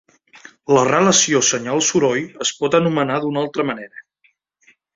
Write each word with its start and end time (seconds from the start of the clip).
La 0.77 0.85
relació 0.87 1.41
senyal-soroll 1.49 2.25
es 2.47 2.55
pot 2.63 2.79
anomenar 2.81 3.21
d'una 3.27 3.45
altra 3.45 3.69
manera. 3.71 4.05